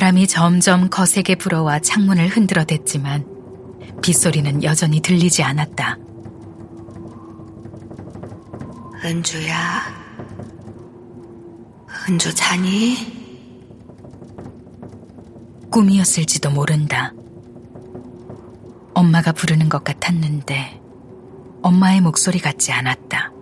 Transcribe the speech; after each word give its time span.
바람이 0.00 0.28
점점 0.28 0.88
거세게 0.88 1.34
불어와 1.34 1.80
창문을 1.80 2.28
흔들어댔지만 2.28 3.26
빗소리는 4.00 4.64
여전히 4.64 5.00
들리지 5.00 5.42
않았다. 5.42 5.98
은주야, 9.04 9.82
은주 12.08 12.34
자니? 12.34 12.96
꿈이었을지도 15.70 16.50
모른다. 16.50 17.12
엄마가 18.94 19.32
부르는 19.32 19.68
것 19.68 19.84
같았는데 19.84 20.80
엄마의 21.60 22.00
목소리 22.00 22.38
같지 22.38 22.72
않았다. 22.72 23.32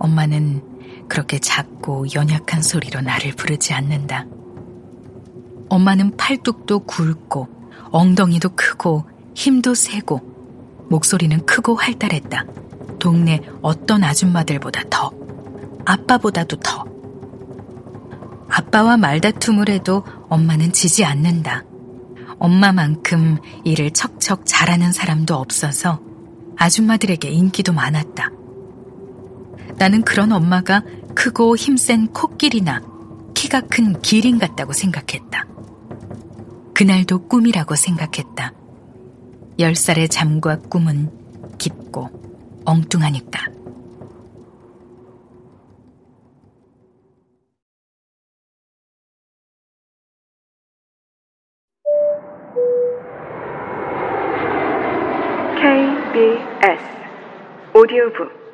엄마는 0.00 1.06
그렇게 1.08 1.38
작고 1.38 2.06
연약한 2.12 2.60
소리로 2.60 3.02
나를 3.02 3.36
부르지 3.36 3.72
않는다. 3.72 4.26
엄마는 5.68 6.16
팔뚝도 6.16 6.80
굵고 6.80 7.48
엉덩이도 7.90 8.50
크고 8.50 9.04
힘도 9.34 9.74
세고 9.74 10.86
목소리는 10.88 11.44
크고 11.46 11.74
활달했다. 11.74 12.44
동네 12.98 13.40
어떤 13.62 14.02
아줌마들보다 14.02 14.82
더, 14.90 15.10
아빠보다도 15.84 16.56
더. 16.56 16.84
아빠와 18.48 18.96
말다툼을 18.96 19.68
해도 19.68 20.04
엄마는 20.28 20.72
지지 20.72 21.04
않는다. 21.04 21.64
엄마만큼 22.38 23.38
일을 23.64 23.90
척척 23.90 24.42
잘하는 24.44 24.92
사람도 24.92 25.34
없어서 25.34 26.00
아줌마들에게 26.56 27.28
인기도 27.28 27.72
많았다. 27.72 28.30
나는 29.76 30.02
그런 30.02 30.32
엄마가 30.32 30.82
크고 31.14 31.56
힘센 31.56 32.08
코끼리나 32.08 32.82
키가 33.34 33.62
큰 33.62 34.00
기린 34.02 34.38
같다고 34.38 34.72
생각했다. 34.72 35.46
그날도 36.78 37.26
꿈이라고 37.26 37.74
생각했다. 37.74 38.52
열 39.58 39.74
살의 39.74 40.08
잠과 40.08 40.60
꿈은 40.60 41.10
깊고 41.58 42.08
엉뚱하니까. 42.64 43.46
KBS 55.56 56.80
오디오북 57.74 58.47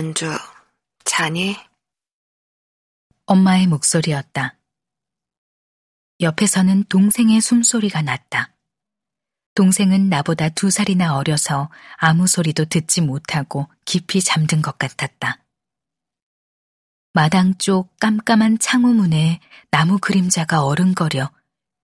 은주, 0.00 0.34
자니? 1.04 1.58
엄마의 3.26 3.66
목소리였다. 3.66 4.56
옆에서는 6.20 6.84
동생의 6.84 7.42
숨소리가 7.42 8.00
났다. 8.00 8.56
동생은 9.54 10.08
나보다 10.08 10.48
두 10.48 10.70
살이나 10.70 11.16
어려서 11.16 11.70
아무 11.98 12.26
소리도 12.26 12.64
듣지 12.64 13.02
못하고 13.02 13.68
깊이 13.84 14.22
잠든 14.22 14.62
것 14.62 14.78
같았다. 14.78 15.44
마당 17.12 17.58
쪽 17.58 17.94
깜깜한 17.98 18.58
창호문에 18.58 19.40
나무 19.70 19.98
그림자가 19.98 20.64
어른거려 20.64 21.30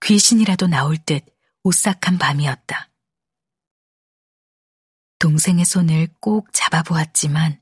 귀신이라도 0.01 0.65
나올 0.65 0.97
듯 0.97 1.23
오싹한 1.61 2.17
밤이었다. 2.17 2.89
동생의 5.19 5.65
손을 5.65 6.07
꼭 6.19 6.49
잡아보았지만 6.51 7.61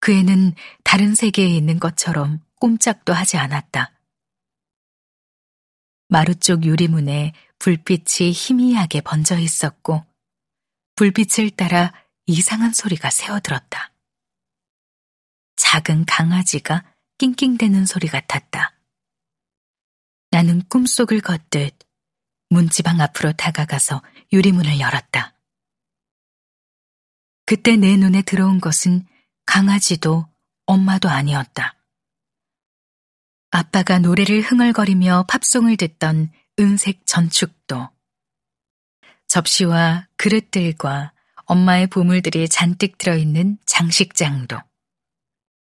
그 0.00 0.12
애는 0.12 0.54
다른 0.82 1.14
세계에 1.14 1.46
있는 1.46 1.78
것처럼 1.78 2.42
꼼짝도 2.56 3.12
하지 3.12 3.36
않았다. 3.36 3.92
마루 6.08 6.34
쪽 6.34 6.64
유리문에 6.64 7.34
불빛이 7.58 8.32
희미하게 8.32 9.02
번져 9.02 9.38
있었고 9.38 10.04
불빛을 10.96 11.50
따라 11.50 11.92
이상한 12.26 12.72
소리가 12.72 13.10
새어들었다. 13.10 13.92
작은 15.56 16.06
강아지가 16.06 16.84
낑낑대는 17.18 17.86
소리 17.86 18.08
같았다. 18.08 18.74
나는 20.30 20.62
꿈속을 20.68 21.20
걷듯 21.20 21.78
문지방 22.48 23.00
앞으로 23.00 23.32
다가가서 23.32 24.02
유리문을 24.32 24.80
열었다. 24.80 25.36
그때 27.44 27.76
내 27.76 27.96
눈에 27.96 28.22
들어온 28.22 28.60
것은 28.60 29.06
강아지도 29.50 30.28
엄마도 30.64 31.08
아니었다. 31.08 31.76
아빠가 33.50 33.98
노래를 33.98 34.42
흥얼거리며 34.42 35.24
팝송을 35.28 35.76
듣던 35.76 36.30
은색 36.60 37.04
전축도, 37.04 37.88
접시와 39.26 40.06
그릇들과 40.16 41.12
엄마의 41.46 41.88
보물들이 41.88 42.48
잔뜩 42.48 42.96
들어있는 42.96 43.58
장식장도, 43.66 44.56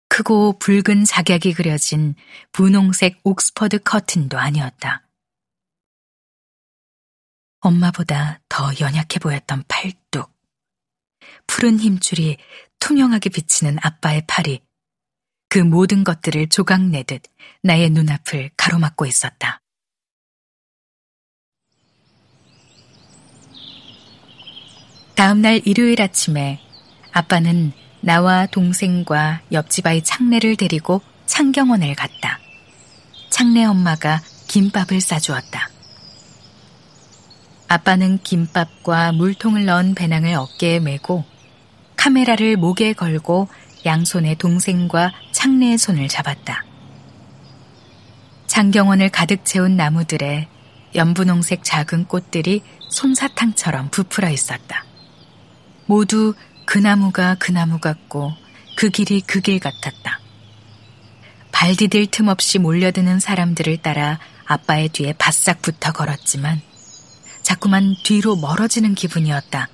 크고 0.09 0.57
붉은 0.57 1.05
작약이 1.05 1.53
그려진 1.53 2.15
분홍색 2.53 3.19
옥스퍼드 3.23 3.83
커튼도 3.83 4.39
아니었다. 4.39 5.07
엄마보다 7.59 8.39
더 8.49 8.71
연약해 8.79 9.19
보였던 9.19 9.65
팔뚝, 9.67 10.35
푸른 11.57 11.79
힘줄이 11.79 12.37
투명하게 12.79 13.31
비치는 13.31 13.77
아빠의 13.81 14.25
팔이 14.27 14.61
그 15.49 15.57
모든 15.57 16.03
것들을 16.03 16.49
조각내듯 16.49 17.23
나의 17.63 17.89
눈앞을 17.89 18.51
가로막고 18.55 19.07
있었다. 19.07 19.59
다음날 25.15 25.63
일요일 25.65 25.99
아침에 25.99 26.61
아빠는 27.11 27.71
나와 28.01 28.45
동생과 28.45 29.41
옆집 29.51 29.87
아이 29.87 30.03
창래를 30.03 30.57
데리고 30.57 31.01
창경원을 31.25 31.95
갔다. 31.95 32.39
창래 33.31 33.63
엄마가 33.63 34.21
김밥을 34.47 35.01
싸주었다. 35.01 35.71
아빠는 37.67 38.19
김밥과 38.19 39.13
물통을 39.13 39.65
넣은 39.65 39.95
배낭을 39.95 40.35
어깨에 40.35 40.79
메고 40.79 41.25
카메라를 42.07 42.55
목에 42.55 42.93
걸고 42.93 43.49
양손에 43.85 44.35
동생과 44.35 45.11
창래의 45.33 45.77
손을 45.77 46.07
잡았다. 46.07 46.63
장경원을 48.47 49.09
가득 49.09 49.43
채운 49.43 49.75
나무들에 49.75 50.47
연분홍색 50.95 51.65
작은 51.65 52.05
꽃들이 52.05 52.63
솜사탕처럼 52.91 53.89
부풀어 53.91 54.29
있었다. 54.29 54.85
모두 55.85 56.33
그 56.65 56.77
나무가 56.77 57.35
그 57.35 57.51
나무 57.51 57.77
같고 57.79 58.31
그 58.77 58.89
길이 58.89 59.19
그 59.19 59.41
길 59.41 59.59
같았다. 59.59 60.21
발 61.51 61.75
디딜 61.75 62.07
틈 62.07 62.29
없이 62.29 62.57
몰려드는 62.57 63.19
사람들을 63.19 63.81
따라 63.81 64.17
아빠의 64.45 64.89
뒤에 64.89 65.11
바싹 65.11 65.61
붙어 65.61 65.91
걸었지만 65.91 66.61
자꾸만 67.41 67.95
뒤로 68.05 68.37
멀어지는 68.37 68.95
기분이었다. 68.95 69.67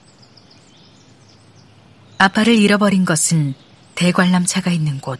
아빠를 2.24 2.56
잃어버린 2.56 3.04
것은 3.04 3.54
대관람차가 3.96 4.72
있는 4.72 5.02
곳 5.02 5.20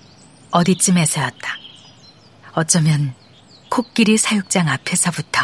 어디쯤에서였다. 0.52 1.58
어쩌면 2.54 3.14
코끼리 3.68 4.16
사육장 4.18 4.70
앞에서부터. 4.70 5.42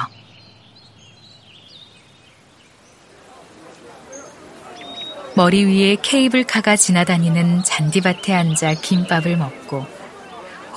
머리 5.35 5.65
위에 5.65 5.97
케이블카가 6.01 6.77
지나다니는 6.77 7.65
잔디밭에 7.65 8.33
앉아 8.33 8.75
김밥을 8.75 9.35
먹고 9.35 9.85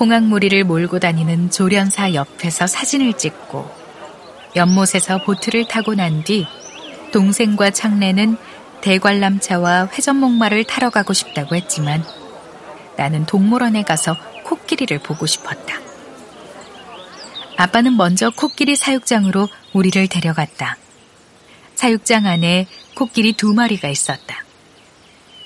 홍학무리를 0.01 0.65
몰고 0.65 0.99
다니는 0.99 1.53
조련사 1.53 2.13
옆에서 2.13 2.67
사진을 2.67 3.13
찍고 3.13 3.71
연못에서 4.57 5.23
보트를 5.23 5.69
타고 5.69 5.95
난 5.95 6.25
뒤 6.25 6.45
동생과 7.13 7.71
창래는 7.71 8.37
대관람차와 8.83 9.89
회전목마를 9.93 10.65
타러 10.65 10.91
가고 10.91 11.13
싶다고 11.13 11.57
했지만 11.57 12.05
나는 12.97 13.25
동물원에 13.25 13.83
가서 13.83 14.17
코끼리를 14.45 14.99
보고 14.99 15.25
싶었다. 15.27 15.81
아빠는 17.57 17.97
먼저 17.97 18.31
코끼리 18.31 18.77
사육장으로 18.77 19.49
우리를 19.73 20.09
데려갔다. 20.09 20.77
사육장 21.75 22.27
안에 22.27 22.67
코끼리 22.95 23.33
두 23.33 23.55
마리가 23.55 23.89
있었다. 23.89 24.45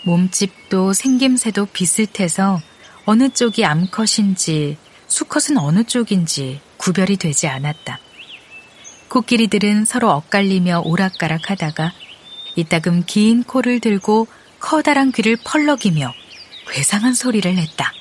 몸집도 0.05 0.93
생김새도 0.93 1.67
비슷해서 1.67 2.61
어느 3.05 3.29
쪽이 3.29 3.65
암컷인지 3.65 4.77
수컷은 5.09 5.59
어느 5.59 5.85
쪽인지 5.85 6.61
구별이 6.77 7.17
되지 7.17 7.49
않았다. 7.49 8.01
코끼리들은 9.09 9.85
서로 9.85 10.11
엇갈리며 10.11 10.83
오락가락 10.85 11.51
하다가 11.51 11.93
이따금 12.57 13.05
긴 13.07 13.45
코를 13.45 13.81
들고 13.81 14.27
커다란 14.59 15.13
귀를 15.13 15.37
펄럭이며 15.45 16.13
괴상한 16.69 17.15
소리를 17.15 17.55
냈다. 17.55 17.93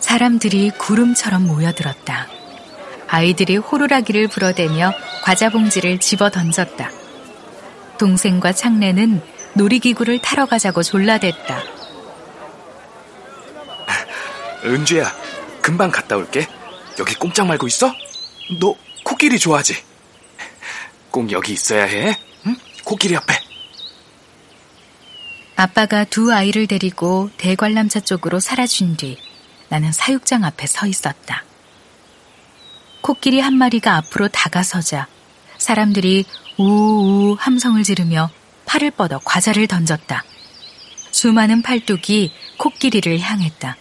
사람들이 0.00 0.70
구름처럼 0.78 1.46
모여들었다. 1.46 2.28
아이들이 3.08 3.56
호루라기를 3.56 4.28
불어대며 4.28 4.92
과자 5.24 5.50
봉지를 5.50 5.98
집어 5.98 6.30
던졌다. 6.30 6.88
동생과 7.98 8.52
창래는 8.52 9.20
놀이기구를 9.54 10.20
타러 10.20 10.46
가자고 10.46 10.84
졸라댔다. 10.84 11.73
은주야, 14.64 15.14
금방 15.60 15.90
갔다 15.90 16.16
올게. 16.16 16.46
여기 16.98 17.14
꼼짝 17.14 17.46
말고 17.46 17.66
있어? 17.66 17.92
너 18.60 18.74
코끼리 19.04 19.38
좋아하지? 19.38 19.76
꼭 21.10 21.30
여기 21.32 21.52
있어야 21.52 21.84
해. 21.84 22.18
응? 22.46 22.56
코끼리 22.84 23.16
앞에. 23.16 23.34
아빠가 25.56 26.04
두 26.04 26.32
아이를 26.32 26.66
데리고 26.66 27.30
대관람차 27.36 28.00
쪽으로 28.00 28.40
사라진 28.40 28.96
뒤 28.96 29.18
나는 29.68 29.92
사육장 29.92 30.44
앞에 30.44 30.66
서 30.66 30.86
있었다. 30.86 31.44
코끼리 33.02 33.40
한 33.40 33.54
마리가 33.54 33.96
앞으로 33.96 34.28
다가서자 34.28 35.06
사람들이 35.58 36.24
우우 36.58 37.36
함성을 37.38 37.82
지르며 37.84 38.30
팔을 38.64 38.90
뻗어 38.92 39.20
과자를 39.24 39.66
던졌다. 39.66 40.24
수많은 41.12 41.62
팔뚝이 41.62 42.32
코끼리를 42.58 43.20
향했다. 43.20 43.76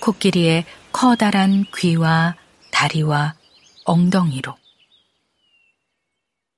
코끼리의 0.00 0.64
커다란 0.92 1.64
귀와 1.76 2.36
다리와 2.72 3.34
엉덩이로. 3.84 4.56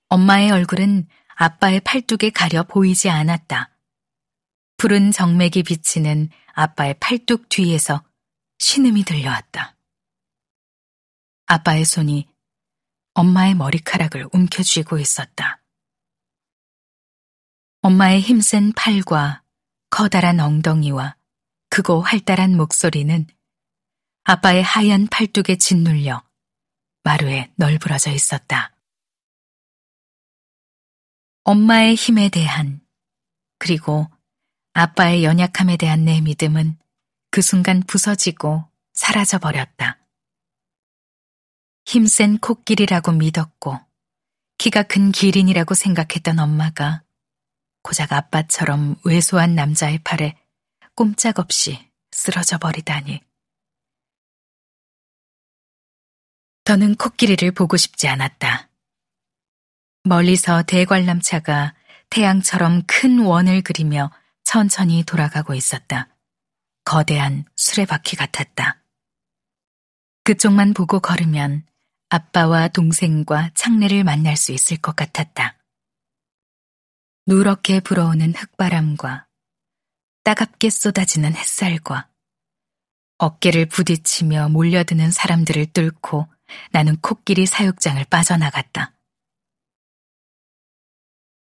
엄마의 0.08 0.50
얼굴은 0.50 1.08
아빠의 1.34 1.80
팔뚝에 1.80 2.30
가려 2.30 2.62
보이지 2.62 3.10
않았다. 3.10 3.70
푸른 4.76 5.10
정맥이 5.10 5.62
비치는 5.62 6.28
아빠의 6.54 6.94
팔뚝 7.00 7.48
뒤에서 7.48 8.04
신음이 8.58 9.04
들려왔다. 9.04 9.76
아빠의 11.46 11.84
손이 11.84 12.28
엄마의 13.14 13.54
머리카락을 13.54 14.28
움켜쥐고 14.32 14.98
있었다. 14.98 15.62
엄마의 17.82 18.20
힘센 18.20 18.72
팔과 18.72 19.42
커다란 19.90 20.40
엉덩이와 20.40 21.16
크고 21.72 22.02
활달한 22.02 22.54
목소리는 22.54 23.26
아빠의 24.24 24.62
하얀 24.62 25.06
팔뚝에 25.06 25.56
짓눌려 25.56 26.22
마루에 27.02 27.50
널브러져 27.56 28.10
있었다. 28.10 28.76
엄마의 31.44 31.94
힘에 31.94 32.28
대한 32.28 32.82
그리고 33.58 34.06
아빠의 34.74 35.24
연약함에 35.24 35.78
대한 35.78 36.04
내 36.04 36.20
믿음은 36.20 36.78
그 37.30 37.40
순간 37.40 37.82
부서지고 37.82 38.69
사라져 38.92 39.38
버렸다. 39.38 39.98
힘센 41.86 42.36
코끼리라고 42.36 43.12
믿었고 43.12 43.80
키가 44.58 44.82
큰 44.82 45.10
기린이라고 45.10 45.72
생각했던 45.72 46.38
엄마가 46.38 47.02
고작 47.82 48.12
아빠처럼 48.12 48.96
왜소한 49.06 49.54
남자의 49.54 49.98
팔에 50.04 50.41
꼼짝없이 50.94 51.90
쓰러져 52.10 52.58
버리다니. 52.58 53.20
더는 56.64 56.94
코끼리를 56.96 57.50
보고 57.52 57.76
싶지 57.76 58.08
않았다. 58.08 58.68
멀리서 60.04 60.62
대관람차가 60.62 61.74
태양처럼 62.10 62.82
큰 62.86 63.20
원을 63.20 63.62
그리며 63.62 64.12
천천히 64.44 65.02
돌아가고 65.04 65.54
있었다. 65.54 66.08
거대한 66.84 67.46
수레바퀴 67.56 68.16
같았다. 68.16 68.82
그쪽만 70.24 70.74
보고 70.74 71.00
걸으면 71.00 71.66
아빠와 72.10 72.68
동생과 72.68 73.52
창래를 73.54 74.04
만날 74.04 74.36
수 74.36 74.52
있을 74.52 74.76
것 74.76 74.94
같았다. 74.94 75.56
누렇게 77.26 77.80
불어오는 77.80 78.34
흙바람과 78.34 79.26
따갑게 80.24 80.70
쏟아지는 80.70 81.34
햇살과 81.34 82.08
어깨를 83.19 83.66
부딪히며 83.66 84.48
몰려드는 84.50 85.10
사람들을 85.10 85.66
뚫고 85.72 86.28
나는 86.70 86.96
코끼리 87.00 87.46
사육장을 87.46 88.04
빠져나갔다. 88.06 88.94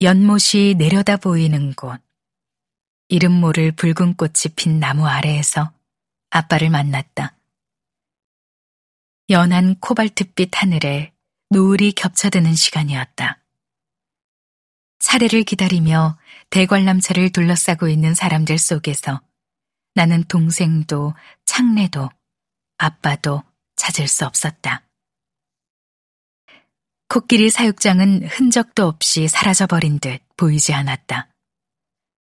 연못이 0.02 0.76
내려다 0.78 1.18
보이는 1.18 1.74
곳, 1.74 2.02
이름 3.10 3.34
모를 3.34 3.72
붉은 3.72 4.16
꽃이 4.16 4.54
핀 4.56 4.80
나무 4.80 5.08
아래에서 5.08 5.74
아빠를 6.30 6.70
만났다. 6.70 7.36
연한 9.30 9.76
코발트빛 9.80 10.62
하늘에 10.62 11.14
노을이 11.50 11.92
겹쳐드는 11.92 12.56
시간이었다. 12.56 13.44
차례를 15.00 15.44
기다리며 15.44 16.18
대관람차를 16.50 17.32
둘러싸고 17.32 17.88
있는 17.88 18.16
사람들 18.16 18.58
속에서 18.58 19.22
나는 19.94 20.24
동생도 20.24 21.14
창래도 21.46 22.10
아빠도 22.78 23.44
찾을 23.76 24.08
수 24.08 24.26
없었다. 24.26 24.84
코끼리 27.08 27.50
사육장은 27.50 28.28
흔적도 28.28 28.88
없이 28.88 29.28
사라져버린 29.28 30.00
듯 30.00 30.22
보이지 30.38 30.74
않았다. 30.74 31.30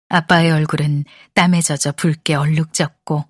아빠의 0.09 0.51
얼굴은 0.51 1.05
땀에 1.35 1.61
젖어 1.61 1.93
붉게 1.93 2.35
얼룩졌고 2.35 3.25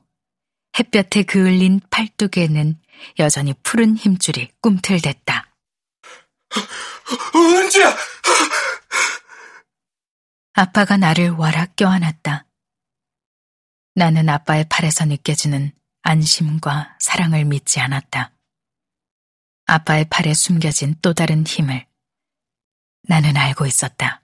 햇볕에 0.78 1.22
그을린 1.22 1.80
팔뚝에는 1.90 2.80
여전히 3.18 3.54
푸른 3.62 3.96
힘줄이 3.96 4.50
꿈틀댔다. 4.60 5.54
은주야! 7.34 7.96
아빠가 10.56 10.96
나를 10.96 11.30
와락 11.30 11.74
껴안았다. 11.74 12.46
나는 13.96 14.28
아빠의 14.28 14.66
팔에서 14.68 15.04
느껴지는 15.04 15.72
안심과 16.02 16.96
사랑을 17.00 17.44
믿지 17.44 17.80
않았다. 17.80 18.32
아빠의 19.66 20.04
팔에 20.08 20.32
숨겨진 20.32 20.94
또 21.02 21.12
다른 21.12 21.44
힘을 21.44 21.84
나는 23.02 23.36
알고 23.36 23.66
있었다. 23.66 24.22